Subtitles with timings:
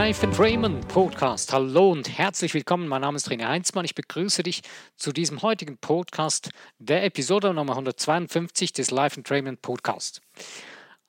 [0.00, 1.52] Life and Raymond Podcast.
[1.52, 2.88] Hallo und herzlich willkommen.
[2.88, 3.84] Mein Name ist René Heinzmann.
[3.84, 4.62] Ich begrüße dich
[4.96, 6.48] zu diesem heutigen Podcast,
[6.78, 10.22] der Episode Nummer 152 des Life and Raymond Podcast.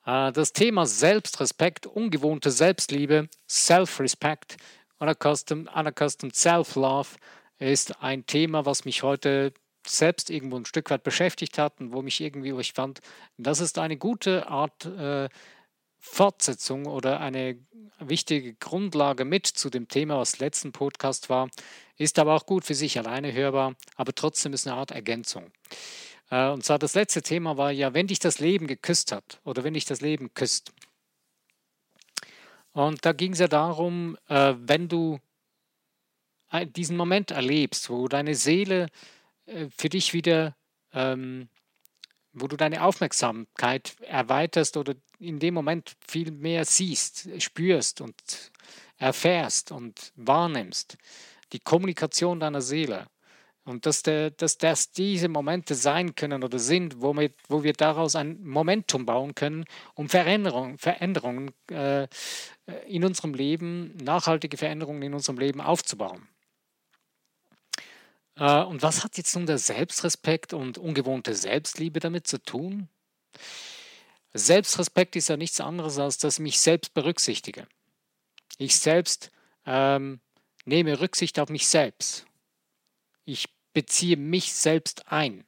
[0.04, 4.58] Äh, das Thema Selbstrespekt, ungewohnte Selbstliebe, Self-Respect,
[4.98, 7.08] unaccustomed, unaccustomed Self-Love
[7.58, 9.54] ist ein Thema, was mich heute
[9.86, 13.00] selbst irgendwo ein Stück weit beschäftigt hat und wo mich irgendwie, wo ich fand,
[13.38, 15.30] das ist eine gute Art äh,
[16.04, 17.56] Fortsetzung oder eine
[18.00, 21.48] wichtige Grundlage mit zu dem Thema, was letzten Podcast war,
[21.96, 25.52] ist aber auch gut für sich alleine hörbar, aber trotzdem ist eine Art Ergänzung.
[26.28, 29.62] Äh, und zwar das letzte Thema war ja, wenn dich das Leben geküsst hat oder
[29.62, 30.72] wenn dich das Leben küsst.
[32.72, 35.20] Und da ging es ja darum, äh, wenn du
[36.76, 38.88] diesen Moment erlebst, wo deine Seele
[39.46, 40.56] äh, für dich wieder
[40.92, 41.48] ähm,
[42.32, 48.14] wo du deine Aufmerksamkeit erweiterst oder in dem Moment viel mehr siehst, spürst und
[48.96, 50.96] erfährst und wahrnimmst.
[51.52, 53.06] Die Kommunikation deiner Seele.
[53.64, 57.74] Und dass, der, dass das diese Momente sein können oder sind, wo wir, wo wir
[57.74, 62.08] daraus ein Momentum bauen können, um Veränderung, Veränderungen äh,
[62.88, 66.26] in unserem Leben, nachhaltige Veränderungen in unserem Leben aufzubauen.
[68.42, 72.88] Äh, und was hat jetzt nun der Selbstrespekt und ungewohnte Selbstliebe damit zu tun?
[74.34, 77.68] Selbstrespekt ist ja nichts anderes, als dass ich mich selbst berücksichtige.
[78.58, 79.30] Ich selbst
[79.64, 80.20] ähm,
[80.64, 82.26] nehme Rücksicht auf mich selbst.
[83.24, 85.44] Ich beziehe mich selbst ein.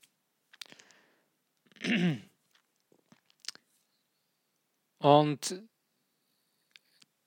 [4.98, 5.62] Und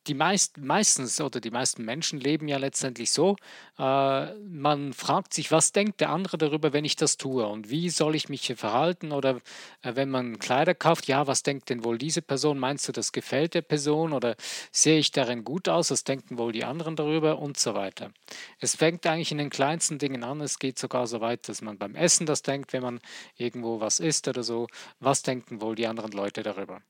[0.08, 3.36] die meisten, meistens oder die meisten Menschen leben ja letztendlich so,
[3.77, 7.89] äh, man fragt sich, was denkt der andere darüber, wenn ich das tue und wie
[7.89, 9.38] soll ich mich verhalten oder
[9.81, 12.59] äh, wenn man Kleider kauft, ja, was denkt denn wohl diese Person?
[12.59, 14.35] Meinst du, das gefällt der Person oder
[14.72, 15.91] sehe ich darin gut aus?
[15.91, 18.12] Was denken wohl die anderen darüber und so weiter.
[18.59, 21.78] Es fängt eigentlich in den kleinsten Dingen an, es geht sogar so weit, dass man
[21.78, 23.00] beim Essen das denkt, wenn man
[23.35, 24.68] irgendwo was isst oder so,
[25.00, 26.81] was denken wohl die anderen Leute darüber?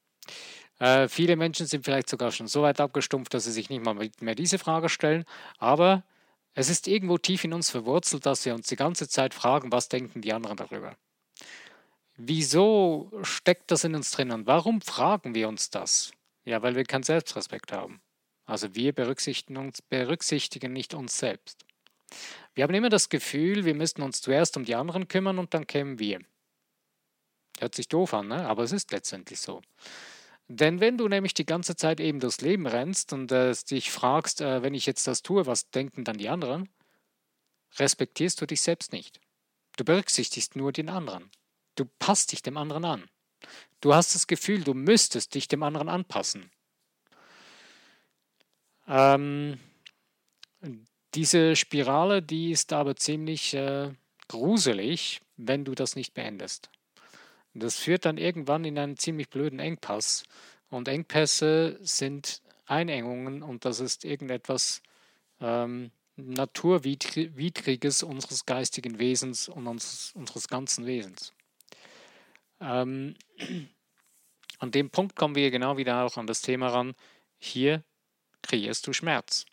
[0.80, 3.96] Äh, viele Menschen sind vielleicht sogar schon so weit abgestumpft, dass sie sich nicht mal
[4.20, 5.26] mehr diese Frage stellen.
[5.58, 6.04] Aber
[6.54, 9.90] es ist irgendwo tief in uns verwurzelt, dass wir uns die ganze Zeit fragen, was
[9.90, 10.96] denken die anderen darüber.
[12.16, 16.12] Wieso steckt das in uns drin und warum fragen wir uns das?
[16.46, 18.02] Ja, weil wir keinen Selbstrespekt haben.
[18.46, 21.66] Also wir berücksichtigen, uns, berücksichtigen nicht uns selbst.
[22.56, 25.68] Wir haben immer das Gefühl, wir müssten uns zuerst um die anderen kümmern und dann
[25.68, 26.22] kämen wir.
[27.60, 28.48] Hört sich doof an, ne?
[28.48, 29.62] aber es ist letztendlich so.
[30.50, 34.42] Denn wenn du nämlich die ganze Zeit eben durchs Leben rennst und äh, dich fragst,
[34.42, 36.70] äh, wenn ich jetzt das tue, was denken dann die anderen,
[37.78, 39.20] respektierst du dich selbst nicht.
[39.76, 41.30] Du berücksichtigst nur den anderen.
[41.76, 43.10] Du passt dich dem anderen an.
[43.82, 46.50] Du hast das Gefühl, du müsstest dich dem anderen anpassen.
[48.88, 49.60] Ähm,
[51.14, 53.92] diese Spirale, die ist aber ziemlich äh,
[54.30, 56.70] gruselig, wenn du das nicht beendest.
[57.60, 60.24] Das führt dann irgendwann in einen ziemlich blöden Engpass.
[60.70, 64.82] Und Engpässe sind Einengungen und das ist irgendetwas
[65.40, 71.34] ähm, Naturwidriges unseres geistigen Wesens und unseres, unseres ganzen Wesens.
[72.60, 73.16] Ähm,
[74.60, 76.96] an dem Punkt kommen wir genau wieder auch an das Thema ran.
[77.38, 77.84] Hier
[78.42, 79.46] kreierst du Schmerz.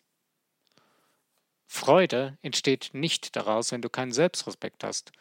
[1.67, 5.11] Freude entsteht nicht daraus, wenn du keinen Selbstrespekt hast.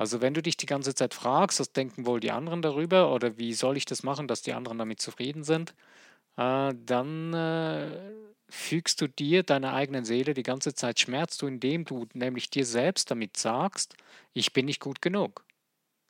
[0.00, 3.36] Also wenn du dich die ganze Zeit fragst, was denken wohl die anderen darüber oder
[3.36, 5.74] wie soll ich das machen, dass die anderen damit zufrieden sind,
[6.38, 8.10] äh, dann äh,
[8.48, 12.64] fügst du dir, deiner eigenen Seele, die ganze Zeit Schmerz zu, indem du nämlich dir
[12.64, 13.94] selbst damit sagst,
[14.32, 15.44] ich bin nicht gut genug.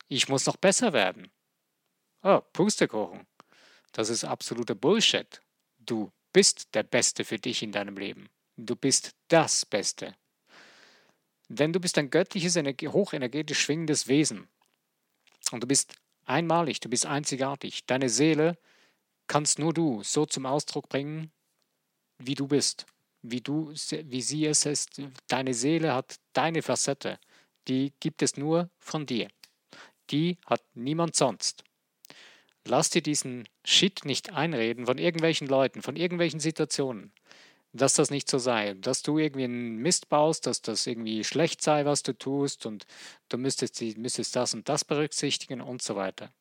[0.06, 1.28] Ich muss noch besser werden.
[2.22, 3.26] Oh, Pustekuchen.
[3.90, 5.42] Das ist absoluter Bullshit.
[5.80, 8.28] Du bist der Beste für dich in deinem Leben.
[8.56, 10.14] Du bist das Beste.
[11.50, 14.46] Denn du bist ein göttliches, hochenergetisch schwingendes Wesen.
[15.50, 15.94] Und du bist
[16.24, 17.84] einmalig, du bist einzigartig.
[17.86, 18.56] Deine Seele
[19.26, 21.32] kannst nur du so zum Ausdruck bringen,
[22.18, 22.86] wie du bist,
[23.22, 25.02] wie, du, wie sie es ist.
[25.26, 27.18] Deine Seele hat deine Facette,
[27.66, 29.28] die gibt es nur von dir.
[30.10, 31.64] Die hat niemand sonst.
[32.64, 37.12] Lass dir diesen Shit nicht einreden von irgendwelchen Leuten, von irgendwelchen Situationen
[37.72, 41.62] dass das nicht so sei, dass du irgendwie einen Mist baust, dass das irgendwie schlecht
[41.62, 42.86] sei, was du tust und
[43.28, 46.32] du müsstest, müsstest das und das berücksichtigen und so weiter.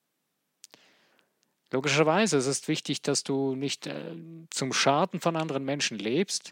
[1.71, 4.15] Logischerweise ist es wichtig, dass du nicht äh,
[4.49, 6.51] zum Schaden von anderen Menschen lebst.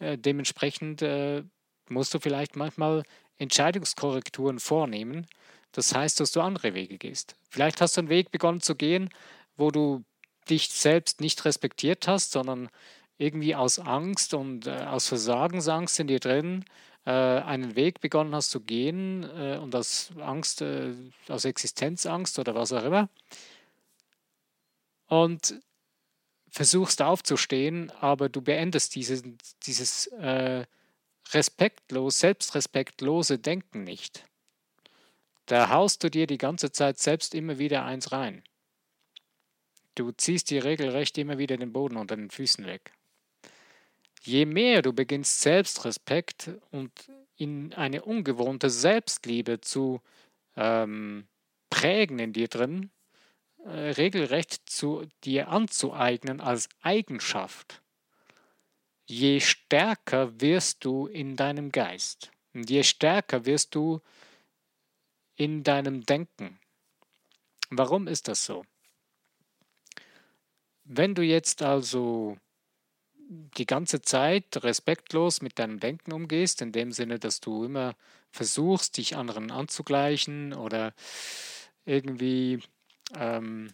[0.00, 1.44] Äh, dementsprechend äh,
[1.88, 3.04] musst du vielleicht manchmal
[3.38, 5.26] Entscheidungskorrekturen vornehmen.
[5.70, 7.36] Das heißt, dass du andere Wege gehst.
[7.48, 9.10] Vielleicht hast du einen Weg begonnen zu gehen,
[9.56, 10.04] wo du
[10.50, 12.68] dich selbst nicht respektiert hast, sondern
[13.18, 16.64] irgendwie aus Angst und äh, aus Versagensangst in dir drin
[17.06, 20.92] äh, einen Weg begonnen hast zu gehen äh, und aus Angst, äh,
[21.28, 23.08] aus Existenzangst oder was auch immer.
[25.08, 25.60] Und
[26.50, 29.22] versuchst aufzustehen, aber du beendest dieses,
[29.62, 30.64] dieses äh,
[31.32, 34.24] respektlos, selbstrespektlose Denken nicht.
[35.46, 38.42] Da haust du dir die ganze Zeit selbst immer wieder eins rein.
[39.94, 42.95] Du ziehst dir regelrecht immer wieder den Boden unter den Füßen weg.
[44.26, 46.90] Je mehr du beginnst Selbstrespekt und
[47.36, 50.00] in eine ungewohnte Selbstliebe zu
[50.56, 51.28] ähm,
[51.70, 52.90] prägen in dir drin,
[53.64, 57.82] äh, regelrecht zu dir anzueignen als Eigenschaft,
[59.06, 64.00] je stärker wirst du in deinem Geist und je stärker wirst du
[65.36, 66.58] in deinem Denken.
[67.70, 68.64] Warum ist das so?
[70.82, 72.38] Wenn du jetzt also
[73.28, 77.94] die ganze Zeit respektlos mit deinem Denken umgehst, in dem Sinne, dass du immer
[78.30, 80.94] versuchst, dich anderen anzugleichen oder
[81.84, 82.62] irgendwie
[83.16, 83.72] ähm,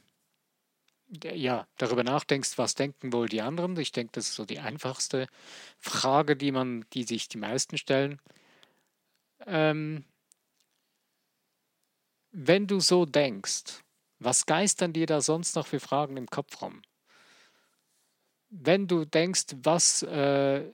[1.35, 3.77] ja, darüber nachdenkst, was denken wohl die anderen.
[3.79, 5.29] Ich denke, das ist so die einfachste
[5.79, 8.21] Frage, die man, die sich die meisten stellen.
[9.47, 10.05] Ähm,
[12.31, 13.83] wenn du so denkst,
[14.19, 16.81] was geistern dir da sonst noch für Fragen im Kopf rum?
[18.55, 20.71] Wenn du denkst, was, äh,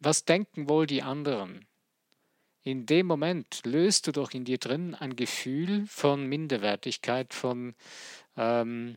[0.00, 1.66] was denken wohl die anderen?
[2.62, 7.74] In dem Moment löst du doch in dir drin ein Gefühl von Minderwertigkeit, von,
[8.36, 8.96] ähm,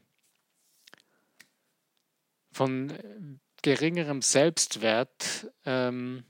[2.53, 2.93] von
[3.61, 6.23] geringerem Selbstwert, ähm,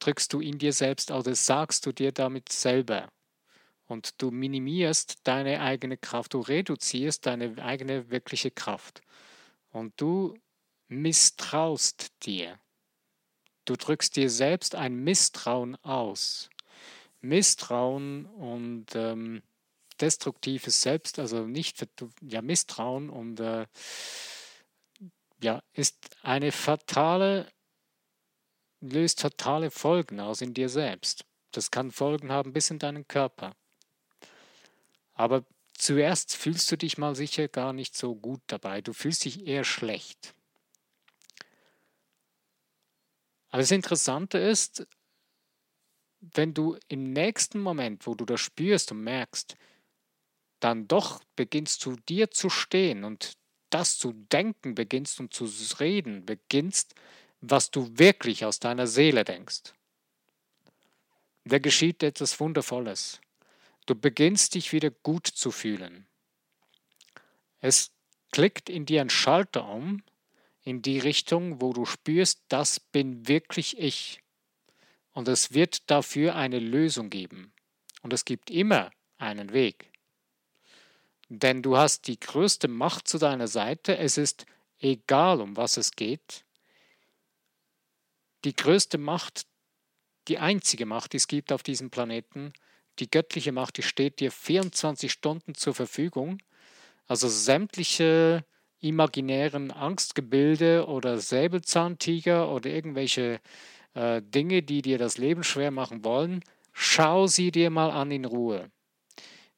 [0.00, 3.08] drückst du in dir selbst das sagst du dir damit selber.
[3.86, 9.00] Und du minimierst deine eigene Kraft, du reduzierst deine eigene wirkliche Kraft.
[9.70, 10.34] Und du
[11.00, 12.58] misstraust dir.
[13.64, 16.50] Du drückst dir selbst ein Misstrauen aus.
[17.20, 19.42] Misstrauen und ähm,
[20.00, 21.86] destruktives Selbst, also nicht
[22.20, 23.66] ja Misstrauen und äh,
[25.40, 27.50] ja ist eine fatale
[28.80, 31.24] löst fatale Folgen aus in dir selbst.
[31.52, 33.54] Das kann Folgen haben bis in deinen Körper.
[35.14, 35.44] Aber
[35.74, 38.80] zuerst fühlst du dich mal sicher gar nicht so gut dabei.
[38.80, 40.34] Du fühlst dich eher schlecht.
[43.52, 44.86] Aber das Interessante ist,
[46.20, 49.56] wenn du im nächsten Moment, wo du das spürst und merkst,
[50.58, 53.34] dann doch beginnst zu dir zu stehen und
[53.68, 55.44] das zu denken beginnst und zu
[55.78, 56.94] reden beginnst,
[57.42, 59.74] was du wirklich aus deiner Seele denkst.
[61.44, 63.20] Da geschieht etwas Wundervolles.
[63.84, 66.06] Du beginnst dich wieder gut zu fühlen.
[67.60, 67.90] Es
[68.30, 70.02] klickt in dir ein Schalter um
[70.62, 74.22] in die Richtung, wo du spürst, das bin wirklich ich.
[75.12, 77.52] Und es wird dafür eine Lösung geben.
[78.02, 79.90] Und es gibt immer einen Weg.
[81.28, 83.96] Denn du hast die größte Macht zu deiner Seite.
[83.96, 84.46] Es ist
[84.78, 86.44] egal, um was es geht.
[88.44, 89.46] Die größte Macht,
[90.28, 92.52] die einzige Macht, die es gibt auf diesem Planeten,
[92.98, 96.38] die göttliche Macht, die steht dir 24 Stunden zur Verfügung.
[97.06, 98.44] Also sämtliche
[98.82, 103.40] imaginären Angstgebilde oder Säbelzahntiger oder irgendwelche
[103.94, 108.24] äh, Dinge, die dir das Leben schwer machen wollen, schau sie dir mal an in
[108.24, 108.70] Ruhe.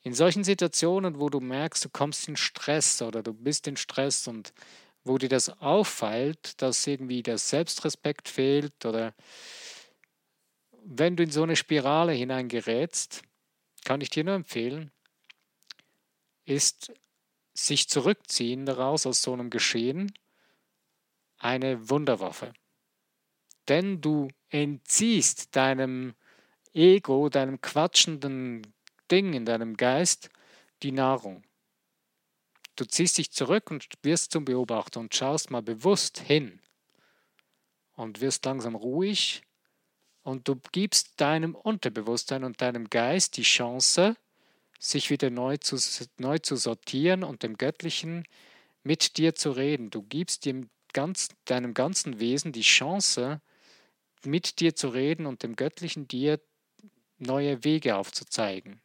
[0.03, 4.29] In solchen Situationen, wo du merkst, du kommst in Stress oder du bist in Stress
[4.29, 4.53] und
[5.03, 9.15] wo dir das auffällt, dass irgendwie der Selbstrespekt fehlt oder
[10.85, 13.23] wenn du in so eine Spirale hineingerätst,
[13.85, 14.91] kann ich dir nur empfehlen,
[16.45, 16.93] ist
[17.55, 20.13] sich zurückziehen daraus aus so einem Geschehen
[21.39, 22.53] eine Wunderwaffe.
[23.69, 26.15] Denn du entziehst deinem
[26.73, 28.67] Ego, deinem quatschenden
[29.11, 30.31] Ding in deinem Geist
[30.83, 31.45] die Nahrung.
[32.77, 36.61] Du ziehst dich zurück und wirst zum Beobachter und schaust mal bewusst hin
[37.93, 39.43] und wirst langsam ruhig
[40.23, 44.17] und du gibst deinem Unterbewusstsein und deinem Geist die Chance,
[44.79, 45.77] sich wieder neu zu,
[46.19, 48.25] neu zu sortieren und dem Göttlichen
[48.83, 49.91] mit dir zu reden.
[49.91, 53.41] Du gibst dem ganz, deinem ganzen Wesen die Chance,
[54.25, 56.41] mit dir zu reden und dem Göttlichen dir
[57.19, 58.81] neue Wege aufzuzeigen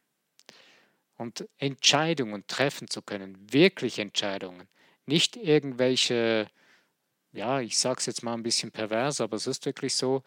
[1.16, 4.68] und Entscheidungen treffen zu können, wirklich Entscheidungen,
[5.06, 6.48] nicht irgendwelche,
[7.32, 10.22] ja, ich sage es jetzt mal ein bisschen pervers, aber es ist wirklich so,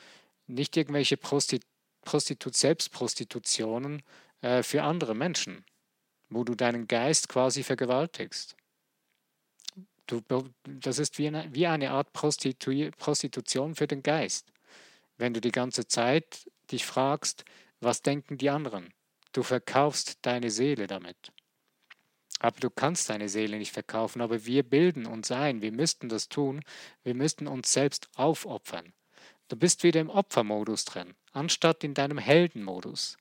[0.47, 1.65] nicht irgendwelche Prostitu
[2.01, 4.03] Prostitu Selbstprostitutionen
[4.43, 5.63] äh, für andere Menschen,
[6.29, 8.55] wo du deinen Geist quasi vergewaltigst.
[10.05, 10.21] Du,
[10.65, 14.51] das ist wie eine, wie eine Art Prostitu Prostitution für den Geist.
[15.17, 17.45] Wenn du die ganze Zeit dich fragst,
[17.79, 18.93] was denken die anderen?
[19.31, 21.31] Du verkaufst deine Seele damit.
[22.39, 26.27] Aber du kannst deine Seele nicht verkaufen, aber wir bilden uns ein, wir müssten das
[26.27, 26.61] tun,
[27.03, 28.91] wir müssten uns selbst aufopfern.
[29.47, 33.17] Du bist wieder im Opfermodus drin, anstatt in deinem Heldenmodus,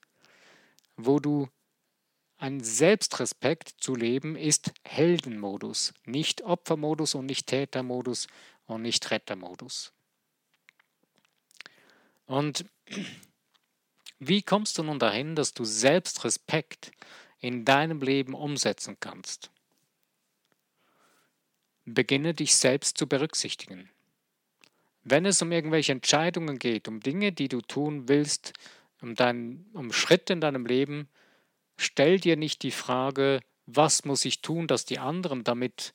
[0.97, 1.49] wo du
[2.39, 8.27] ein Selbstrespekt zu leben ist Heldenmodus, nicht Opfermodus und nicht Tätermodus
[8.67, 9.93] und nicht Rettermodus.
[12.27, 12.65] Und
[14.19, 16.93] wie kommst du nun dahin, dass du Selbstrespekt
[17.41, 19.51] in deinem Leben umsetzen kannst?
[21.85, 23.91] Beginne dich selbst zu berücksichtigen.
[25.05, 28.53] Wenn es um irgendwelche Entscheidungen geht, um Dinge, die du tun willst,
[29.03, 31.09] um, dein, um Schritte in deinem Leben,
[31.77, 35.93] stell dir nicht die Frage, was muss ich tun, dass die anderen damit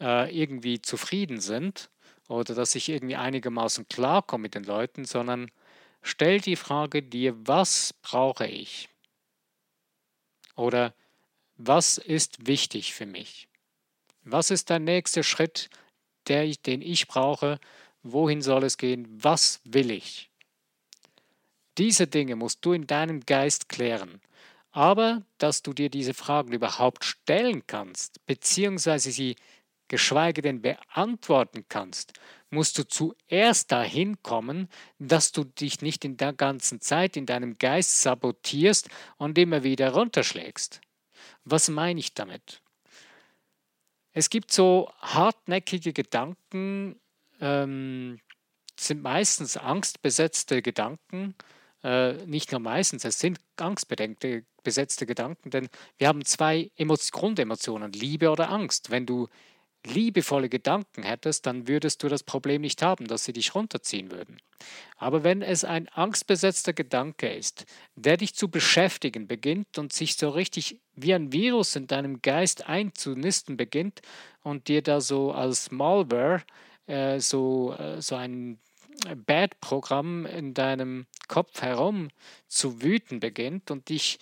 [0.00, 1.90] äh, irgendwie zufrieden sind
[2.28, 5.50] oder dass ich irgendwie einigermaßen klarkomme mit den Leuten, sondern
[6.02, 8.88] stell die Frage dir, was brauche ich?
[10.54, 10.94] Oder
[11.56, 13.48] was ist wichtig für mich?
[14.24, 15.70] Was ist der nächste Schritt,
[16.28, 17.58] der, den ich brauche?
[18.02, 19.06] Wohin soll es gehen?
[19.10, 20.31] Was will ich?
[21.78, 24.20] Diese Dinge musst du in deinem Geist klären.
[24.70, 29.36] Aber dass du dir diese Fragen überhaupt stellen kannst, beziehungsweise sie
[29.88, 32.14] geschweige denn beantworten kannst,
[32.48, 37.58] musst du zuerst dahin kommen, dass du dich nicht in der ganzen Zeit in deinem
[37.58, 38.88] Geist sabotierst
[39.18, 40.80] und immer wieder runterschlägst.
[41.44, 42.62] Was meine ich damit?
[44.12, 47.00] Es gibt so hartnäckige Gedanken,
[47.40, 48.18] ähm,
[48.78, 51.34] sind meistens angstbesetzte Gedanken,
[51.82, 58.30] äh, nicht nur meistens, es sind angstbedenkte besetzte Gedanken, denn wir haben zwei Grundemotionen, Liebe
[58.30, 58.90] oder Angst.
[58.90, 59.28] Wenn du
[59.84, 64.38] liebevolle Gedanken hättest, dann würdest du das Problem nicht haben, dass sie dich runterziehen würden.
[64.96, 70.30] Aber wenn es ein angstbesetzter Gedanke ist, der dich zu beschäftigen beginnt und sich so
[70.30, 74.02] richtig wie ein Virus in deinem Geist einzunisten beginnt
[74.42, 76.42] und dir da so als Malware
[76.86, 78.58] äh, so, äh, so ein
[79.26, 82.08] Bad-Programm in deinem Kopf herum
[82.48, 84.18] zu wüten beginnt und dich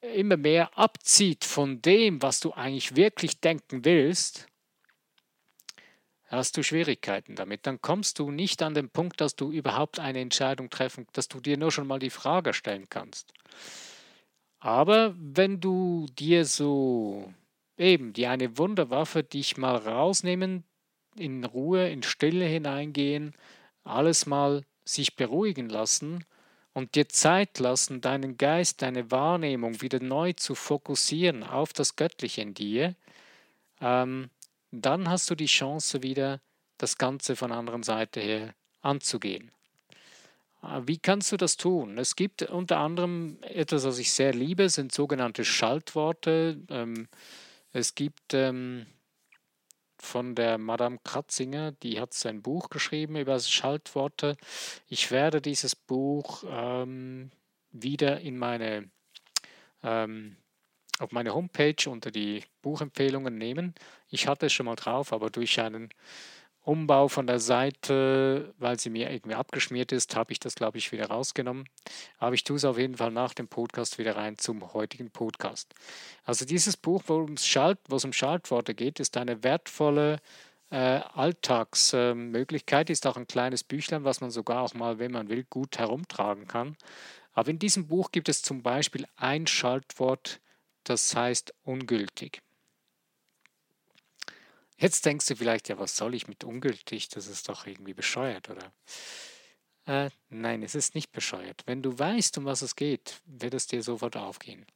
[0.00, 4.46] immer mehr abzieht von dem, was du eigentlich wirklich denken willst,
[6.26, 7.66] hast du Schwierigkeiten damit.
[7.66, 11.40] Dann kommst du nicht an den Punkt, dass du überhaupt eine Entscheidung treffen, dass du
[11.40, 13.32] dir nur schon mal die Frage stellen kannst.
[14.58, 17.32] Aber wenn du dir so
[17.76, 20.64] eben die eine Wunderwaffe dich mal rausnehmen,
[21.16, 23.34] in Ruhe, in Stille hineingehen,
[23.84, 26.24] alles mal sich beruhigen lassen
[26.72, 32.40] und dir Zeit lassen, deinen Geist, deine Wahrnehmung wieder neu zu fokussieren auf das Göttliche
[32.40, 32.94] in dir,
[33.80, 34.30] ähm,
[34.70, 36.40] dann hast du die Chance wieder,
[36.78, 39.50] das Ganze von anderen Seite her anzugehen.
[40.62, 41.98] Äh, wie kannst du das tun?
[41.98, 46.58] Es gibt unter anderem etwas, was ich sehr liebe, sind sogenannte Schaltworte.
[46.70, 47.08] Ähm,
[47.72, 48.86] es gibt ähm,
[50.02, 54.36] von der Madame Kratzinger, die hat sein Buch geschrieben über Schaltworte.
[54.88, 57.30] Ich werde dieses Buch ähm,
[57.70, 58.90] wieder in meine,
[59.82, 60.36] ähm,
[60.98, 63.74] auf meine Homepage unter die Buchempfehlungen nehmen.
[64.08, 65.90] Ich hatte es schon mal drauf, aber durch einen
[66.64, 70.92] Umbau von der Seite, weil sie mir irgendwie abgeschmiert ist, habe ich das, glaube ich,
[70.92, 71.68] wieder rausgenommen.
[72.18, 75.74] Aber ich tue es auf jeden Fall nach dem Podcast wieder rein zum heutigen Podcast.
[76.24, 80.20] Also dieses Buch, wo es, Schalt, um Schaltworte geht, ist eine wertvolle
[80.70, 85.28] äh, Alltagsmöglichkeit, äh, ist auch ein kleines Büchlein, was man sogar auch mal, wenn man
[85.28, 86.76] will, gut herumtragen kann.
[87.32, 90.40] Aber in diesem Buch gibt es zum Beispiel ein Schaltwort,
[90.84, 92.42] das heißt ungültig.
[94.82, 97.08] Jetzt denkst du vielleicht, ja, was soll ich mit ungültig?
[97.08, 98.72] Das ist doch irgendwie bescheuert, oder?
[99.86, 101.62] Äh, nein, es ist nicht bescheuert.
[101.66, 104.66] Wenn du weißt, um was es geht, wird es dir sofort aufgehen.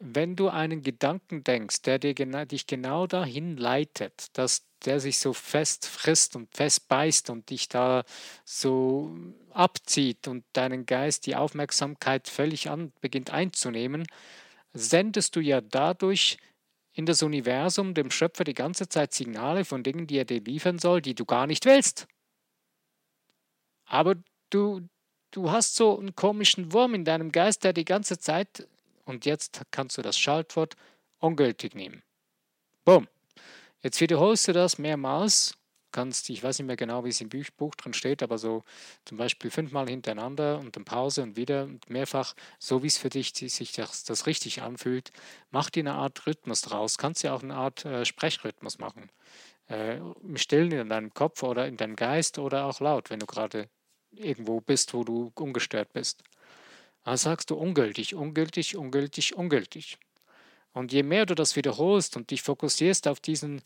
[0.00, 5.18] Wenn du einen Gedanken denkst, der dir gena dich genau dahin leitet, dass der sich
[5.18, 8.02] so fest frisst und fest beißt und dich da
[8.44, 9.16] so
[9.50, 14.04] abzieht und deinen Geist die Aufmerksamkeit völlig an beginnt einzunehmen,
[14.72, 16.38] sendest du ja dadurch
[16.98, 20.80] in das Universum, dem Schöpfer, die ganze Zeit Signale von Dingen, die er dir liefern
[20.80, 22.08] soll, die du gar nicht willst.
[23.84, 24.16] Aber
[24.50, 24.80] du,
[25.30, 28.66] du hast so einen komischen Wurm in deinem Geist, der die ganze Zeit,
[29.04, 30.74] und jetzt kannst du das Schaltwort
[31.20, 32.02] ungültig nehmen.
[32.84, 33.06] Bumm.
[33.80, 35.54] Jetzt wiederholst du das mehrmals,
[35.92, 38.64] kannst, ich weiß nicht mehr genau, wie es im Buch drin steht, aber so
[39.04, 43.08] zum Beispiel fünfmal hintereinander und dann Pause und wieder und mehrfach, so wie es für
[43.08, 45.12] dich sich das, das richtig anfühlt,
[45.50, 46.98] mach dir eine Art Rhythmus draus.
[46.98, 49.10] Kannst ja auch eine Art äh, Sprechrhythmus machen.
[49.68, 50.00] Äh,
[50.36, 53.68] stillen in deinem Kopf oder in deinem Geist oder auch laut, wenn du gerade
[54.12, 56.22] irgendwo bist, wo du ungestört bist.
[57.04, 59.98] Dann sagst du ungültig, ungültig, ungültig, ungültig.
[60.72, 63.62] Und je mehr du das wiederholst und dich fokussierst auf diesen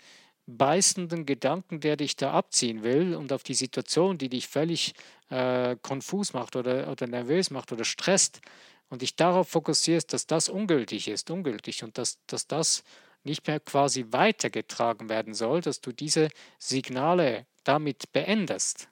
[0.47, 4.95] beißenden Gedanken, der dich da abziehen will und auf die Situation, die dich völlig
[5.31, 8.41] äh, konfus macht oder, oder nervös macht oder stresst
[8.89, 12.83] und dich darauf fokussierst, dass das ungültig ist, ungültig und dass, dass das
[13.25, 18.89] nicht mehr quasi weitergetragen werden soll, dass du diese Signale damit beendest,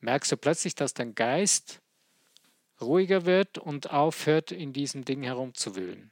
[0.00, 1.80] merkst du plötzlich, dass dein Geist
[2.80, 6.10] ruhiger wird und aufhört, in diesem Ding herumzuwühlen.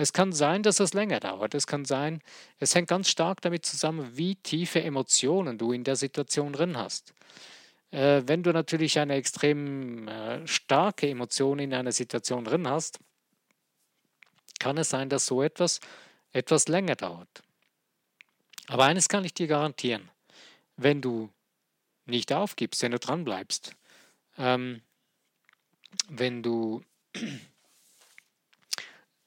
[0.00, 1.54] Es kann sein, dass es länger dauert.
[1.54, 2.22] Es kann sein,
[2.58, 7.12] es hängt ganz stark damit zusammen, wie tiefe Emotionen du in der Situation drin hast.
[7.90, 12.98] Äh, wenn du natürlich eine extrem äh, starke Emotion in einer Situation drin hast,
[14.58, 15.80] kann es sein, dass so etwas
[16.32, 17.42] etwas länger dauert.
[18.68, 20.08] Aber eines kann ich dir garantieren,
[20.76, 21.28] wenn du
[22.06, 23.74] nicht aufgibst, wenn du dranbleibst,
[24.38, 24.80] ähm,
[26.08, 26.82] wenn du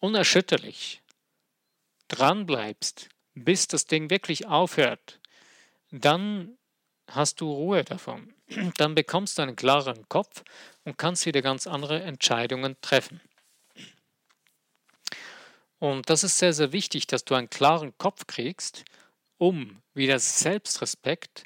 [0.03, 1.01] unerschütterlich
[2.09, 5.21] dranbleibst, bis das Ding wirklich aufhört,
[5.91, 6.57] dann
[7.07, 8.33] hast du Ruhe davon.
[8.77, 10.43] Dann bekommst du einen klareren Kopf
[10.83, 13.21] und kannst wieder ganz andere Entscheidungen treffen.
[15.79, 18.83] Und das ist sehr, sehr wichtig, dass du einen klaren Kopf kriegst,
[19.37, 21.43] um wieder Selbstrespekt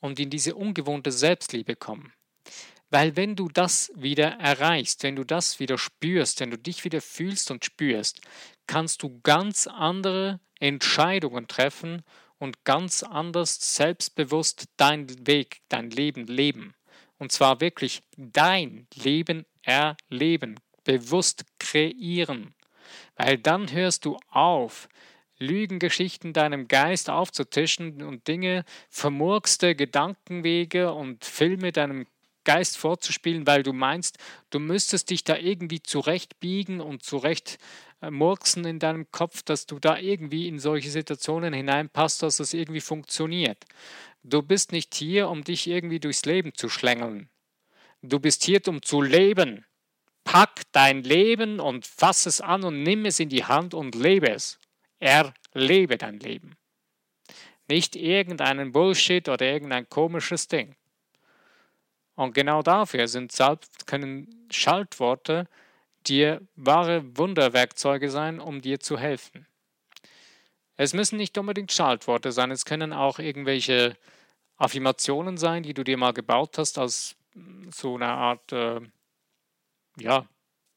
[0.00, 2.12] und in diese ungewohnte Selbstliebe kommen.
[2.90, 7.00] Weil wenn du das wieder erreichst, wenn du das wieder spürst, wenn du dich wieder
[7.00, 8.20] fühlst und spürst,
[8.66, 12.02] kannst du ganz andere Entscheidungen treffen
[12.38, 16.74] und ganz anders selbstbewusst deinen Weg, dein Leben leben.
[17.18, 22.54] Und zwar wirklich dein Leben erleben, bewusst kreieren.
[23.16, 24.88] Weil dann hörst du auf,
[25.40, 32.06] Lügengeschichten deinem Geist aufzutischen und Dinge, vermurkste Gedankenwege und Filme deinem
[32.48, 34.16] Geist vorzuspielen, weil du meinst,
[34.48, 37.58] du müsstest dich da irgendwie zurechtbiegen und zurecht
[38.00, 42.80] murksen in deinem Kopf, dass du da irgendwie in solche Situationen hineinpasst, dass es irgendwie
[42.80, 43.66] funktioniert.
[44.22, 47.28] Du bist nicht hier, um dich irgendwie durchs Leben zu schlängeln.
[48.00, 49.66] Du bist hier, um zu leben.
[50.24, 54.30] Pack dein Leben und fass es an und nimm es in die Hand und lebe
[54.30, 54.58] es.
[55.00, 56.56] Erlebe dein Leben.
[57.68, 60.76] Nicht irgendeinen Bullshit oder irgendein komisches Ding.
[62.18, 65.46] Und genau dafür sind selbst, können Schaltworte
[66.08, 69.46] dir wahre Wunderwerkzeuge sein, um dir zu helfen.
[70.76, 73.96] Es müssen nicht unbedingt Schaltworte sein, es können auch irgendwelche
[74.56, 78.80] Affirmationen sein, die du dir mal gebaut hast als mm, so eine Art äh,
[80.00, 80.26] ja,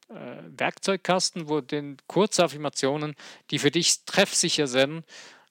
[0.10, 3.15] äh, Werkzeugkasten, wo den Kurzaffirmationen,
[3.49, 5.06] die für dich treffsicher sind.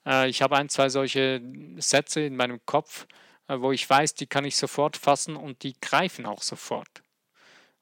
[0.05, 1.41] Äh, ich habe ein, zwei solche
[1.79, 3.21] Sätze in meinem Kopf, äh,
[3.59, 7.03] wo ich weiß, die kann ich sofort fassen und die greifen auch sofort.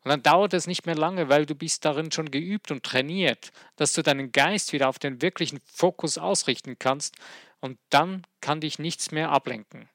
[0.01, 3.51] Und dann dauert es nicht mehr lange, weil du bist darin schon geübt und trainiert,
[3.75, 7.15] dass du deinen Geist wieder auf den wirklichen Fokus ausrichten kannst
[7.59, 9.89] und dann kann dich nichts mehr ablenken.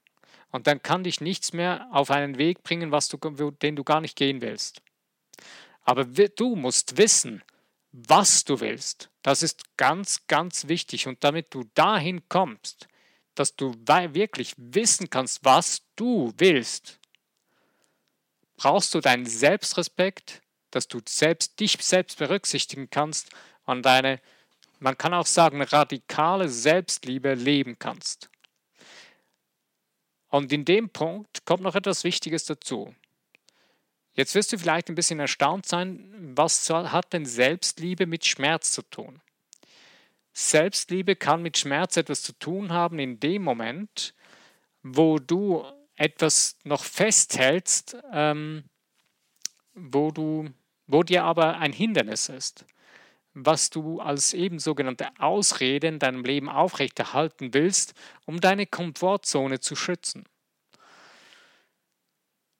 [0.50, 3.16] Und dann kann dich nichts mehr auf einen Weg bringen, was du,
[3.50, 4.82] den du gar nicht gehen willst.
[5.82, 7.42] Aber du musst wissen,
[7.90, 9.10] was du willst.
[9.22, 11.06] Das ist ganz, ganz wichtig.
[11.06, 12.88] Und damit du dahin kommst,
[13.34, 16.98] dass du wirklich wissen kannst, was du willst,
[18.56, 23.30] brauchst du deinen Selbstrespekt, dass du selbst dich selbst berücksichtigen kannst
[23.64, 24.20] und deine,
[24.78, 28.28] man kann auch sagen, radikale Selbstliebe leben kannst.
[30.28, 32.94] Und in dem Punkt kommt noch etwas Wichtiges dazu.
[34.14, 38.82] Jetzt wirst du vielleicht ein bisschen erstaunt sein, was hat denn Selbstliebe mit Schmerz zu
[38.82, 39.20] tun?
[40.34, 44.14] Selbstliebe kann mit Schmerz etwas zu tun haben in dem Moment,
[44.82, 48.64] wo du etwas noch festhältst, ähm,
[49.74, 50.50] wo, du,
[50.88, 52.66] wo dir aber ein Hindernis ist,
[53.32, 57.94] was du als eben sogenannte Ausrede in deinem Leben aufrechterhalten willst,
[58.26, 60.24] um deine Komfortzone zu schützen.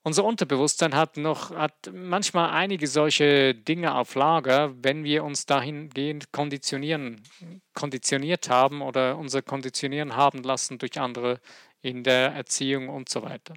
[0.06, 6.30] Unser Unterbewusstsein hat noch hat manchmal einige solche Dinge auf Lager, wenn wir uns dahingehend
[6.30, 7.22] konditionieren,
[7.72, 11.40] konditioniert haben oder unser Konditionieren haben lassen durch andere
[11.80, 13.54] in der Erziehung und so weiter.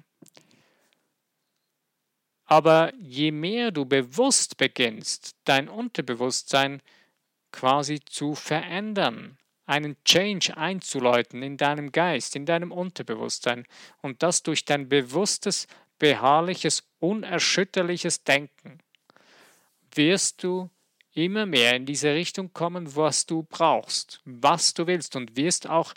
[2.46, 6.80] Aber je mehr du bewusst beginnst, dein Unterbewusstsein
[7.52, 13.66] quasi zu verändern, einen Change einzuläuten in deinem Geist, in deinem Unterbewusstsein
[14.00, 15.66] und das durch dein bewusstes,
[15.98, 18.78] beharrliches, unerschütterliches Denken,
[19.94, 20.70] wirst du
[21.12, 25.94] immer mehr in diese Richtung kommen, was du brauchst, was du willst und wirst auch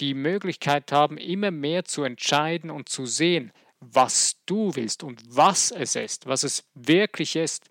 [0.00, 5.70] die Möglichkeit haben, immer mehr zu entscheiden und zu sehen, was du willst und was
[5.70, 7.70] es ist, was es wirklich ist.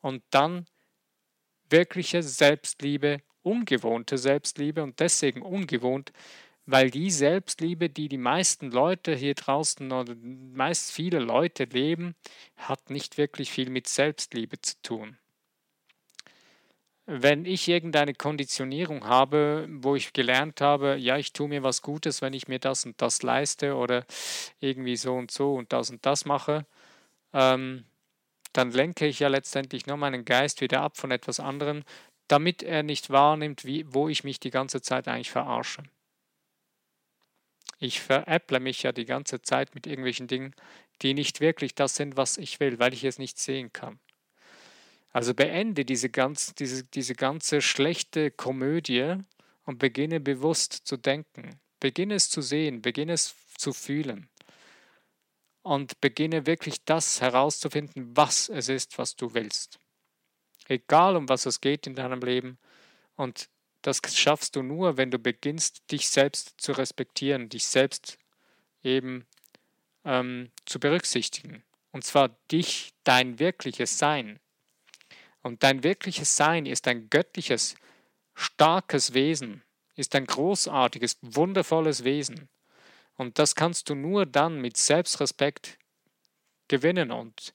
[0.00, 0.66] Und dann
[1.68, 6.12] wirkliche Selbstliebe, ungewohnte Selbstliebe und deswegen ungewohnt,
[6.70, 12.14] weil die Selbstliebe, die die meisten Leute hier draußen oder meist viele Leute leben,
[12.56, 15.18] hat nicht wirklich viel mit Selbstliebe zu tun
[17.12, 22.22] wenn ich irgendeine Konditionierung habe, wo ich gelernt habe, ja, ich tue mir was Gutes,
[22.22, 24.04] wenn ich mir das und das leiste oder
[24.60, 26.66] irgendwie so und so und das und das mache,
[27.32, 27.84] ähm,
[28.52, 31.82] dann lenke ich ja letztendlich nur meinen Geist wieder ab von etwas anderem,
[32.28, 35.82] damit er nicht wahrnimmt, wie, wo ich mich die ganze Zeit eigentlich verarsche.
[37.80, 40.54] Ich veräpple mich ja die ganze Zeit mit irgendwelchen Dingen,
[41.00, 43.98] die nicht wirklich das sind, was ich will, weil ich es nicht sehen kann.
[45.12, 49.16] Also beende diese, ganz, diese, diese ganze schlechte Komödie
[49.64, 51.58] und beginne bewusst zu denken.
[51.80, 54.28] Beginne es zu sehen, beginne es zu fühlen.
[55.62, 59.78] Und beginne wirklich das herauszufinden, was es ist, was du willst.
[60.68, 62.58] Egal um was es geht in deinem Leben.
[63.16, 63.48] Und
[63.82, 68.18] das schaffst du nur, wenn du beginnst, dich selbst zu respektieren, dich selbst
[68.82, 69.26] eben
[70.04, 71.62] ähm, zu berücksichtigen.
[71.92, 74.38] Und zwar dich, dein wirkliches Sein.
[75.42, 77.74] Und dein wirkliches Sein ist ein göttliches,
[78.34, 79.62] starkes Wesen,
[79.96, 82.48] ist ein großartiges, wundervolles Wesen.
[83.16, 85.78] Und das kannst du nur dann mit Selbstrespekt
[86.68, 87.52] gewinnen und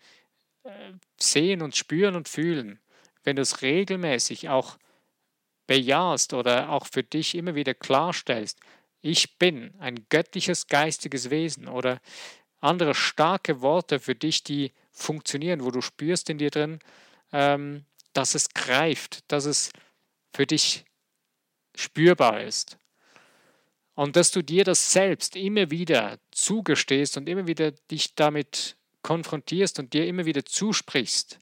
[0.64, 2.80] äh, sehen und spüren und fühlen,
[3.24, 4.78] wenn du es regelmäßig auch
[5.68, 8.60] bejahst oder auch für dich immer wieder klarstellst,
[9.02, 12.02] ich bin ein göttliches geistiges Wesen oder
[12.60, 16.80] andere starke Worte für dich, die funktionieren, wo du spürst in dir drin,
[17.32, 19.72] ähm, dass es greift, dass es
[20.34, 20.86] für dich
[21.76, 22.78] spürbar ist.
[23.94, 29.78] Und dass du dir das selbst immer wieder zugestehst und immer wieder dich damit konfrontierst
[29.78, 31.40] und dir immer wieder zusprichst.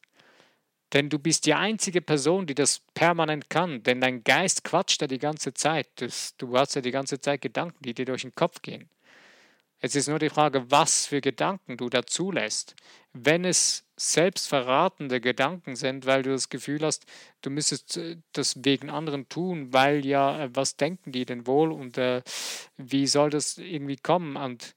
[0.94, 3.82] Denn du bist die einzige Person, die das permanent kann.
[3.84, 5.90] Denn dein Geist quatscht ja die ganze Zeit.
[5.96, 8.88] Das, du hast ja die ganze Zeit Gedanken, die dir durch den Kopf gehen.
[9.80, 12.76] Es ist nur die Frage, was für Gedanken du da zulässt.
[13.12, 17.06] Wenn es selbstverratende Gedanken sind, weil du das Gefühl hast,
[17.42, 21.72] du müsstest äh, das wegen anderen tun, weil ja, äh, was denken die denn wohl
[21.72, 22.22] und äh,
[22.78, 24.38] wie soll das irgendwie kommen?
[24.38, 24.74] Und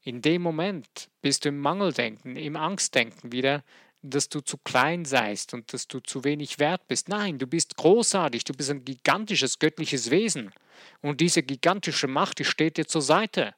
[0.00, 3.62] in dem Moment bist du im Mangeldenken, im Angstdenken wieder,
[4.10, 7.08] dass du zu klein seist und dass du zu wenig wert bist.
[7.08, 10.52] Nein, du bist großartig, du bist ein gigantisches göttliches Wesen.
[11.00, 13.54] Und diese gigantische Macht, die steht dir zur Seite.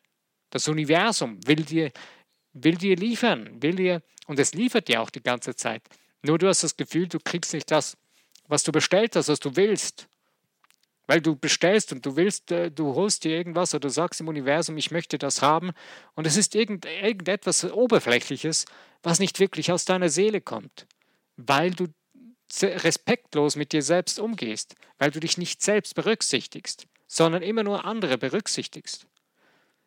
[0.50, 1.92] Das Universum will dir,
[2.52, 5.82] will dir liefern, will dir, und es liefert dir auch die ganze Zeit.
[6.22, 7.96] Nur du hast das Gefühl, du kriegst nicht das,
[8.46, 10.08] was du bestellt hast, was du willst.
[11.08, 14.28] Weil du bestellst und du willst, äh, du holst dir irgendwas oder du sagst im
[14.28, 15.72] Universum, ich möchte das haben.
[16.14, 18.66] Und es ist irgend, irgendetwas Oberflächliches,
[19.02, 20.86] was nicht wirklich aus deiner Seele kommt.
[21.36, 21.88] Weil du
[22.62, 28.18] respektlos mit dir selbst umgehst, weil du dich nicht selbst berücksichtigst, sondern immer nur andere
[28.18, 29.06] berücksichtigst.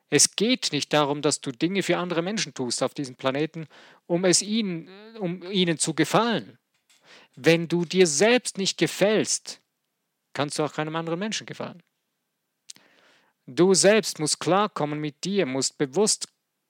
[0.10, 3.67] Es geht nicht darum, dass du Dinge für andere Menschen tust auf diesem Planeten,
[4.07, 6.57] um es ihnen, um ihnen zu gefallen.
[7.36, 9.61] Wenn du dir selbst nicht gefällst,
[10.33, 11.81] kannst du auch keinem anderen Menschen gefallen.
[13.47, 16.27] Du selbst musst klarkommen mit dir, musst bewusst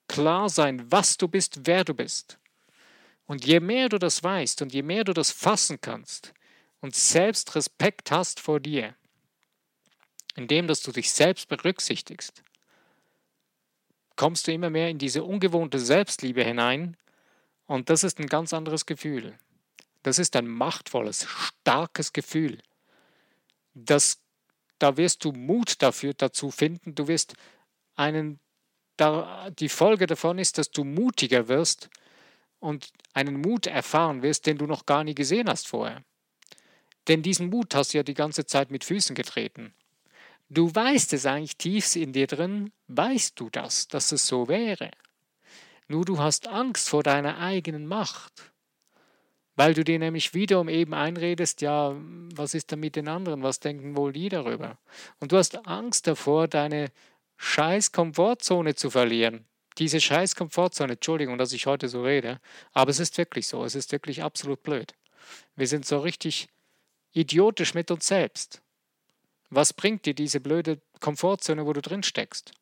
[0.08, 2.38] klar sein, was du bist, wer du bist.
[3.26, 6.32] Und je mehr du das weißt und je mehr du das fassen kannst
[6.80, 8.94] und selbst Respekt hast vor dir,
[10.34, 12.42] indem dass du dich selbst berücksichtigst,
[14.16, 16.96] kommst du immer mehr in diese ungewohnte Selbstliebe hinein
[17.66, 19.38] und das ist ein ganz anderes Gefühl.
[20.02, 22.58] Das ist ein machtvolles, starkes Gefühl.
[23.74, 24.20] Das,
[24.78, 26.94] da wirst du Mut dafür dazu finden.
[26.94, 27.34] Du wirst
[27.94, 28.40] einen,
[28.96, 31.90] da, die Folge davon ist, dass du mutiger wirst
[32.58, 36.02] und einen Mut erfahren wirst, den du noch gar nie gesehen hast vorher.
[37.08, 39.74] Denn diesen Mut hast du ja die ganze Zeit mit Füßen getreten.
[40.48, 44.90] Du weißt es eigentlich tief in dir drin, weißt du das, dass es so wäre.
[45.88, 48.51] Nur du hast Angst vor deiner eigenen Macht,
[49.56, 51.94] weil du dir nämlich wiederum eben einredest, ja,
[52.34, 54.78] was ist denn mit den anderen, was denken wohl die darüber?
[55.20, 56.90] Und du hast Angst davor, deine
[57.36, 59.44] scheiß Komfortzone zu verlieren.
[59.78, 62.40] Diese scheiß Komfortzone, Entschuldigung, dass ich heute so rede,
[62.72, 64.94] aber es ist wirklich so, es ist wirklich absolut blöd.
[65.56, 66.48] Wir sind so richtig
[67.12, 68.62] idiotisch mit uns selbst.
[69.50, 72.52] Was bringt dir diese blöde Komfortzone, wo du drin steckst?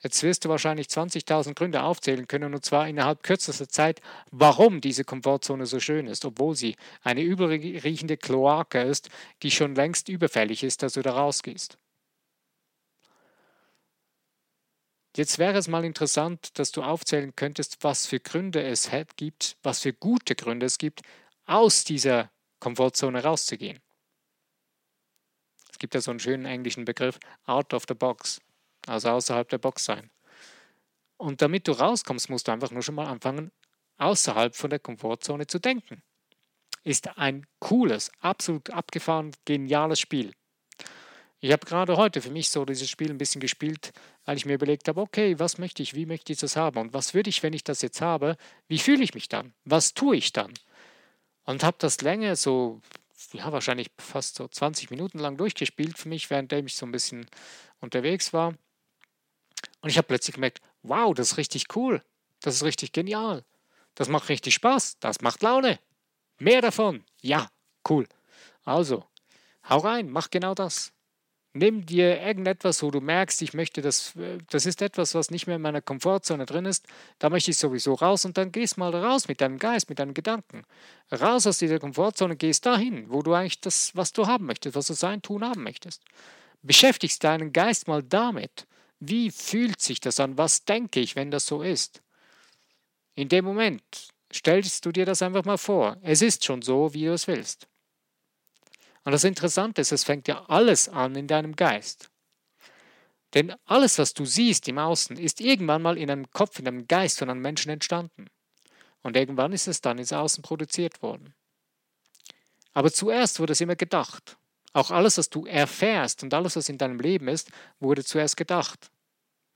[0.00, 5.04] Jetzt wirst du wahrscheinlich 20.000 Gründe aufzählen können, und zwar innerhalb kürzester Zeit, warum diese
[5.04, 9.08] Komfortzone so schön ist, obwohl sie eine übelriechende Kloake ist,
[9.42, 11.78] die schon längst überfällig ist, dass du da rausgehst.
[15.16, 19.80] Jetzt wäre es mal interessant, dass du aufzählen könntest, was für Gründe es gibt, was
[19.80, 21.00] für gute Gründe es gibt,
[21.46, 23.80] aus dieser Komfortzone rauszugehen.
[25.70, 28.40] Es gibt ja so einen schönen englischen Begriff, out of the box
[28.86, 30.10] also außerhalb der Box sein.
[31.16, 33.50] Und damit du rauskommst, musst du einfach nur schon mal anfangen,
[33.98, 36.02] außerhalb von der Komfortzone zu denken.
[36.84, 40.34] Ist ein cooles, absolut abgefahren, geniales Spiel.
[41.40, 43.92] Ich habe gerade heute für mich so dieses Spiel ein bisschen gespielt,
[44.24, 46.94] weil ich mir überlegt habe, okay, was möchte ich, wie möchte ich das haben und
[46.94, 48.36] was würde ich, wenn ich das jetzt habe,
[48.68, 50.52] wie fühle ich mich dann, was tue ich dann?
[51.44, 52.80] Und habe das länger so,
[53.32, 57.26] ja, wahrscheinlich fast so 20 Minuten lang durchgespielt für mich, währenddem ich so ein bisschen
[57.80, 58.54] unterwegs war.
[59.86, 62.02] Und ich habe plötzlich gemerkt, wow, das ist richtig cool.
[62.40, 63.44] Das ist richtig genial.
[63.94, 64.98] Das macht richtig Spaß.
[64.98, 65.78] Das macht Laune.
[66.40, 67.04] Mehr davon.
[67.22, 67.48] Ja,
[67.88, 68.08] cool.
[68.64, 69.04] Also,
[69.70, 70.92] hau rein, mach genau das.
[71.52, 74.14] Nimm dir irgendetwas, wo du merkst, ich möchte das,
[74.50, 76.88] das ist etwas, was nicht mehr in meiner Komfortzone drin ist,
[77.20, 80.14] da möchte ich sowieso raus und dann gehst mal raus mit deinem Geist, mit deinen
[80.14, 80.64] Gedanken.
[81.12, 84.88] Raus aus dieser Komfortzone, gehst dahin, wo du eigentlich das, was du haben möchtest, was
[84.88, 86.02] du sein, tun haben möchtest.
[86.62, 88.66] Beschäftigst deinen Geist mal damit.
[88.98, 90.38] Wie fühlt sich das an?
[90.38, 92.02] Was denke ich, wenn das so ist?
[93.14, 95.96] In dem Moment stellst du dir das einfach mal vor.
[96.02, 97.68] Es ist schon so, wie du es willst.
[99.04, 102.10] Und das Interessante ist, es fängt ja alles an in deinem Geist.
[103.34, 106.88] Denn alles, was du siehst im Außen, ist irgendwann mal in einem Kopf, in einem
[106.88, 108.26] Geist von einem Menschen entstanden.
[109.02, 111.34] Und irgendwann ist es dann ins Außen produziert worden.
[112.72, 114.36] Aber zuerst wurde es immer gedacht.
[114.76, 118.90] Auch alles, was du erfährst und alles, was in deinem Leben ist, wurde zuerst gedacht.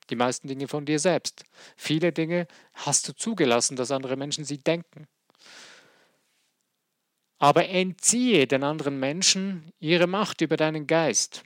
[0.09, 1.44] Die meisten Dinge von dir selbst.
[1.76, 5.06] Viele Dinge hast du zugelassen, dass andere Menschen sie denken.
[7.38, 11.42] Aber entziehe den anderen Menschen ihre Macht über deinen Geist.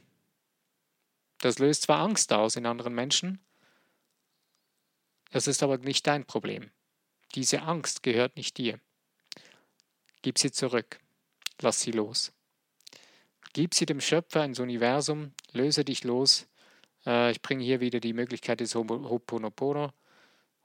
[1.39, 3.41] Das löst zwar Angst aus in anderen Menschen,
[5.33, 6.71] es ist aber nicht dein Problem.
[7.35, 8.79] Diese Angst gehört nicht dir.
[10.23, 11.01] Gib sie zurück.
[11.61, 12.33] Lass sie los.
[13.55, 16.49] Gib sie dem Schöpfer ins Universum, löse dich los.
[17.07, 19.93] Äh, ich bringe hier wieder die Möglichkeit des Ho'oponopono.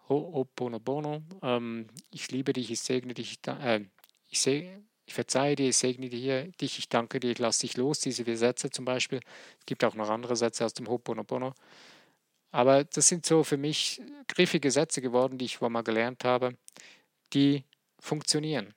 [0.09, 1.21] Ho'oponopono.
[1.43, 3.85] Ähm, ich liebe dich, ich segne dich, äh,
[4.27, 7.77] ich, seg ich verzeihe dir, ich segne dir, dich, ich danke dir, ich lasse dich
[7.77, 7.99] los.
[7.99, 9.19] Diese vier Sätze zum Beispiel.
[9.59, 11.53] Es gibt auch noch andere Sätze aus dem Ho'oponopono.
[12.51, 16.57] Aber das sind so für mich griffige Sätze geworden, die ich vorher mal gelernt habe,
[17.33, 17.65] die
[17.99, 18.73] funktionieren.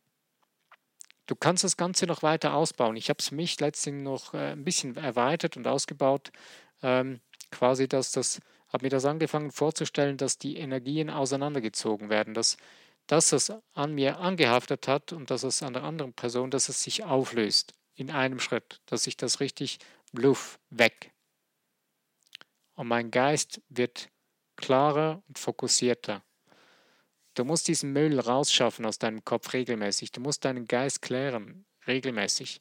[1.26, 2.96] Du kannst das Ganze noch weiter ausbauen.
[2.96, 6.32] Ich habe es mich letztens noch äh, ein bisschen erweitert und ausgebaut.
[6.82, 8.40] Ähm, quasi, dass das,
[8.72, 12.56] habe mir das angefangen vorzustellen, dass die Energien auseinandergezogen werden, dass
[13.06, 16.82] das, was an mir angehaftet hat und dass es an der anderen Person, dass es
[16.82, 19.78] sich auflöst in einem Schritt, dass sich das richtig
[20.12, 21.12] bluff weg.
[22.74, 24.08] Und mein Geist wird
[24.56, 26.22] klarer und fokussierter.
[27.34, 30.12] Du musst diesen Müll rausschaffen aus deinem Kopf regelmäßig.
[30.12, 32.60] Du musst deinen Geist klären, regelmäßig.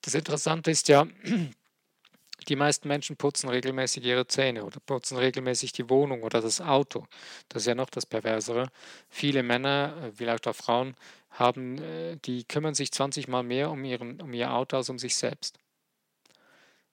[0.00, 1.06] Das Interessante ist ja,
[2.48, 7.06] die meisten Menschen putzen regelmäßig ihre Zähne oder putzen regelmäßig die Wohnung oder das Auto.
[7.50, 8.70] Das ist ja noch das Perversere.
[9.10, 10.96] Viele Männer, äh, vielleicht auch Frauen,
[11.30, 14.98] haben, äh, die kümmern sich 20 Mal mehr um, ihren, um ihr Auto als um
[14.98, 15.58] sich selbst.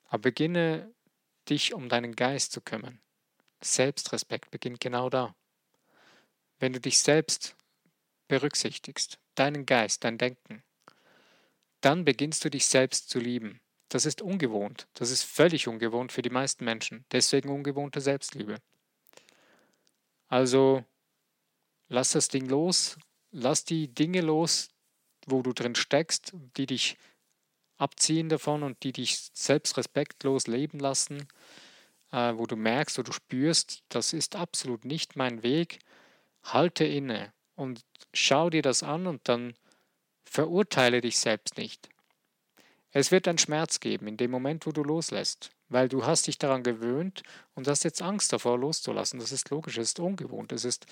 [0.10, 0.92] Aber beginne
[1.50, 3.00] dich um deinen Geist zu kümmern.
[3.62, 5.36] Selbstrespekt beginnt genau da.
[6.60, 7.56] Wenn du dich selbst
[8.28, 10.64] berücksichtigst, deinen Geist, dein Denken,
[11.82, 13.60] dann beginnst du dich selbst zu lieben.
[13.90, 14.88] Das ist ungewohnt.
[14.94, 17.06] Das ist völlig ungewohnt für die meisten Menschen.
[17.12, 18.58] Deswegen ungewohnte Selbstliebe.
[20.28, 20.84] Also
[21.88, 22.98] lass das Ding los,
[23.32, 24.70] lass die Dinge los,
[25.28, 26.98] wo du drin steckst, die dich
[27.78, 31.28] abziehen davon und die dich selbstrespektlos leben lassen,
[32.12, 35.80] äh, wo du merkst, wo du spürst, das ist absolut nicht mein Weg
[36.46, 37.82] halte inne und
[38.14, 39.54] schau dir das an und dann
[40.24, 41.90] verurteile dich selbst nicht.
[42.92, 46.38] Es wird einen Schmerz geben in dem Moment, wo du loslässt, weil du hast dich
[46.38, 49.20] daran gewöhnt und hast jetzt Angst davor loszulassen.
[49.20, 50.86] Das ist logisch, es ist ungewohnt, es ist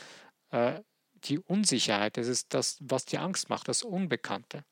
[0.52, 0.82] äh,
[1.14, 4.66] die Unsicherheit, es ist das, was dir Angst macht, das Unbekannte.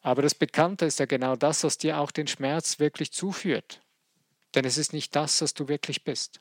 [0.00, 3.82] Aber das Bekannte ist ja genau das, was dir auch den Schmerz wirklich zuführt.
[4.54, 6.40] Denn es ist nicht das, was du wirklich bist.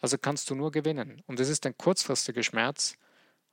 [0.00, 1.22] Also kannst du nur gewinnen.
[1.26, 2.96] Und es ist ein kurzfristiger Schmerz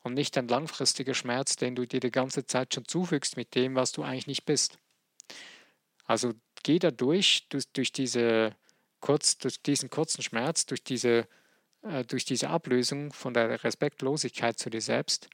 [0.03, 3.75] und nicht ein langfristiger Schmerz, den du dir die ganze Zeit schon zufügst mit dem,
[3.75, 4.77] was du eigentlich nicht bist.
[6.05, 8.55] Also geh da durch, durch, diese
[8.99, 11.27] kurz, durch diesen kurzen Schmerz, durch diese,
[11.81, 15.29] äh, durch diese Ablösung von der Respektlosigkeit zu dir selbst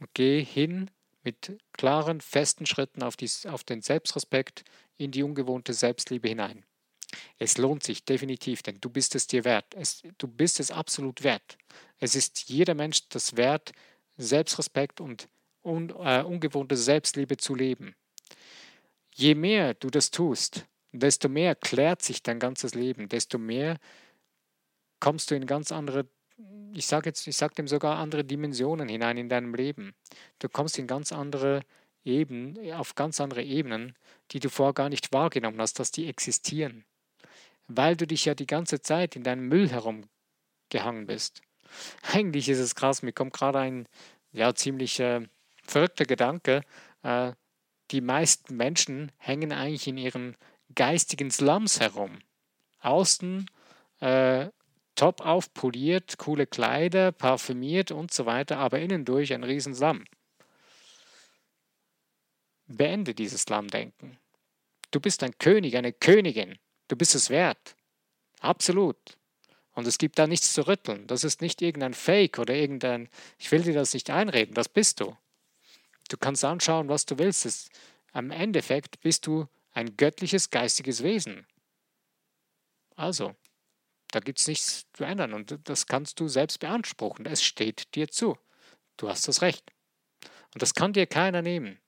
[0.00, 0.90] und geh hin
[1.22, 4.64] mit klaren, festen Schritten auf, dies, auf den Selbstrespekt
[4.96, 6.64] in die ungewohnte Selbstliebe hinein.
[7.38, 9.74] Es lohnt sich definitiv, denn du bist es dir wert.
[9.74, 11.56] Es, du bist es absolut wert.
[11.98, 13.72] Es ist jeder Mensch das wert,
[14.18, 15.28] Selbstrespekt und
[15.62, 17.94] un, äh, ungewohnte Selbstliebe zu leben.
[19.14, 23.78] Je mehr du das tust, desto mehr klärt sich dein ganzes Leben, desto mehr
[25.00, 26.06] kommst du in ganz andere,
[26.72, 29.94] ich sage jetzt, ich sage dem sogar andere Dimensionen hinein in deinem Leben.
[30.38, 31.62] Du kommst in ganz andere
[32.04, 33.94] Ebenen, auf ganz andere Ebenen,
[34.30, 36.84] die du vorher gar nicht wahrgenommen hast, dass die existieren.
[37.68, 41.42] Weil du dich ja die ganze Zeit in deinem Müll herumgehangen bist.
[42.12, 43.86] Eigentlich ist es krass, mir kommt gerade ein
[44.32, 45.26] ja, ziemlich äh,
[45.62, 46.62] verrückter Gedanke.
[47.02, 47.32] Äh,
[47.90, 50.36] die meisten Menschen hängen eigentlich in ihren
[50.74, 52.18] geistigen Slums herum.
[52.80, 53.46] Außen
[54.00, 54.48] äh,
[54.94, 60.04] top aufpoliert, coole Kleider, parfümiert und so weiter, aber innen durch ein riesen Slum.
[62.66, 64.18] Beende dieses Slum-Denken.
[64.90, 66.58] Du bist ein König, eine Königin.
[66.88, 67.76] Du bist es wert.
[68.40, 68.96] Absolut.
[69.72, 71.06] Und es gibt da nichts zu rütteln.
[71.06, 75.00] Das ist nicht irgendein Fake oder irgendein, ich will dir das nicht einreden, das bist
[75.00, 75.16] du.
[76.08, 77.46] Du kannst anschauen, was du willst.
[77.46, 77.68] Es,
[78.12, 81.46] am Endeffekt bist du ein göttliches, geistiges Wesen.
[82.96, 83.36] Also,
[84.10, 87.26] da gibt es nichts zu ändern und das kannst du selbst beanspruchen.
[87.26, 88.36] Es steht dir zu.
[88.96, 89.70] Du hast das Recht.
[90.54, 91.78] Und das kann dir keiner nehmen.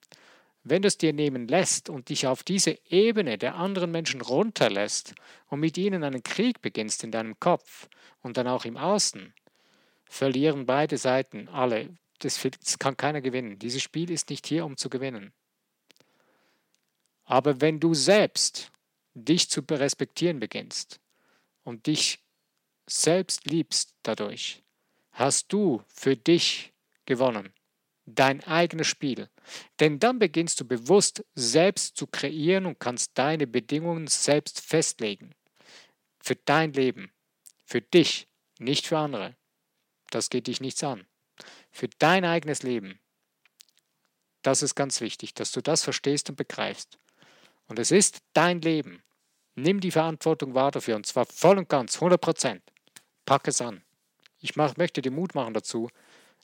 [0.63, 5.15] Wenn du es dir nehmen lässt und dich auf diese Ebene der anderen Menschen runterlässt
[5.47, 7.89] und mit ihnen einen Krieg beginnst in deinem Kopf
[8.21, 9.33] und dann auch im Außen,
[10.05, 11.97] verlieren beide Seiten alle.
[12.19, 13.57] Das, das kann keiner gewinnen.
[13.57, 15.33] Dieses Spiel ist nicht hier, um zu gewinnen.
[17.23, 18.71] Aber wenn du selbst
[19.15, 20.99] dich zu respektieren beginnst
[21.63, 22.19] und dich
[22.85, 24.61] selbst liebst dadurch,
[25.11, 26.71] hast du für dich
[27.05, 27.51] gewonnen
[28.05, 29.29] dein eigenes Spiel.
[29.79, 35.33] Denn dann beginnst du bewusst selbst zu kreieren und kannst deine Bedingungen selbst festlegen.
[36.19, 37.11] Für dein Leben.
[37.65, 38.27] Für dich,
[38.59, 39.35] nicht für andere.
[40.09, 41.05] Das geht dich nichts an.
[41.71, 42.99] Für dein eigenes Leben.
[44.41, 46.97] Das ist ganz wichtig, dass du das verstehst und begreifst.
[47.67, 49.03] Und es ist dein Leben.
[49.55, 52.63] Nimm die Verantwortung wahr dafür und zwar voll und ganz, 100 Prozent.
[53.25, 53.83] Pack es an.
[54.39, 55.89] Ich mach, möchte dir Mut machen dazu,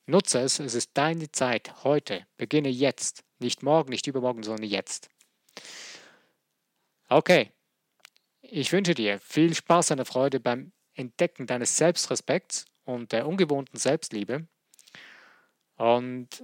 [0.09, 2.25] Nutze es, es ist deine Zeit, heute.
[2.37, 3.25] Beginne jetzt.
[3.39, 5.09] Nicht morgen, nicht übermorgen, sondern jetzt.
[7.09, 7.51] Okay.
[8.41, 14.47] Ich wünsche dir viel Spaß und Freude beim Entdecken deines Selbstrespekts und der ungewohnten Selbstliebe.
[15.75, 16.41] Und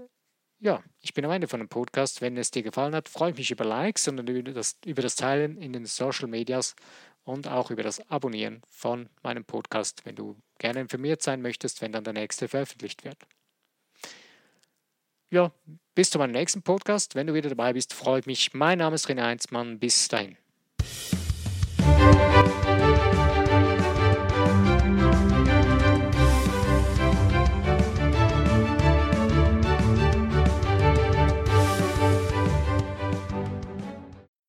[0.59, 2.21] ja, ich bin am Ende von dem Podcast.
[2.21, 5.15] Wenn es dir gefallen hat, freue ich mich über Likes und über das, über das
[5.15, 6.75] Teilen in den Social Medias
[7.23, 11.93] und auch über das Abonnieren von meinem Podcast, wenn du gerne informiert sein möchtest, wenn
[11.93, 13.17] dann der nächste veröffentlicht wird
[15.33, 15.51] ja,
[15.95, 17.15] bis zu meinem nächsten Podcast.
[17.15, 18.53] Wenn du wieder dabei bist, freue ich mich.
[18.53, 19.79] Mein Name ist René Heinzmann.
[19.79, 20.37] Bis dahin.